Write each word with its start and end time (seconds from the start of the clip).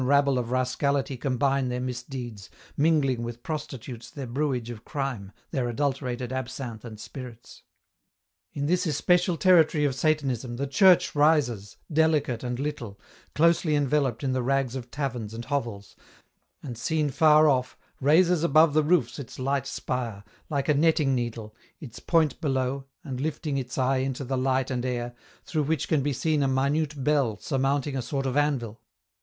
29 0.01 0.09
rabble 0.17 0.39
of 0.39 0.49
rascality 0.49 1.15
combine 1.15 1.67
their 1.69 1.79
misdeeds, 1.79 2.49
mingling 2.75 3.21
with 3.21 3.43
prostitutes 3.43 4.09
their 4.09 4.25
brewage 4.25 4.71
of 4.71 4.83
crime, 4.83 5.31
their 5.51 5.69
adulterated 5.69 6.33
absinthe 6.33 6.83
and 6.83 6.99
spirits. 6.99 7.61
In 8.51 8.65
this 8.65 8.87
especial 8.87 9.37
territory 9.37 9.85
of 9.85 9.93
Satanism, 9.93 10.55
the 10.55 10.65
church 10.65 11.13
rises, 11.13 11.77
delicate 11.93 12.43
and 12.43 12.57
little, 12.57 12.99
closely 13.35 13.75
enveloped 13.75 14.23
in 14.23 14.33
the 14.33 14.41
rags 14.41 14.75
of 14.75 14.89
taverns 14.89 15.35
and 15.35 15.45
hovels, 15.45 15.95
and 16.63 16.79
seen 16.79 17.11
far 17.11 17.47
off, 17.47 17.77
raises 17.99 18.43
above 18.43 18.73
the 18.73 18.81
roofs 18.83 19.19
its 19.19 19.37
light 19.37 19.67
spire, 19.67 20.23
like 20.49 20.67
a 20.67 20.73
netting 20.73 21.13
needle, 21.13 21.55
its 21.79 21.99
point 21.99 22.41
below, 22.41 22.85
and 23.03 23.19
liftmg 23.19 23.59
its 23.59 23.77
eye 23.77 23.97
into 23.97 24.23
the 24.23 24.35
light 24.35 24.71
and 24.71 24.83
air, 24.83 25.13
through 25.45 25.61
which 25.61 25.87
can 25.87 26.01
be 26.01 26.11
seen 26.11 26.41
a 26.41 26.47
minute 26.47 27.03
bell 27.03 27.37
surmounting 27.37 27.95
a 27.95 28.01
sort 28.01 28.25
of 28.25 28.35
anvil. 28.35 28.81